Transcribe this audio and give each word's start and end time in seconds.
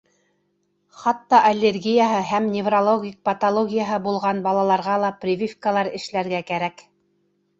Хатта 1.01 1.41
аллергияһы 1.49 2.21
һәм 2.29 2.47
неврологик 2.53 3.19
патологияһы 3.29 3.99
булған 4.07 4.41
балаларға 4.47 4.95
ла 5.03 5.11
прививкалар 5.25 5.91
эшләргә 6.01 6.41
кәрәк. 6.49 6.83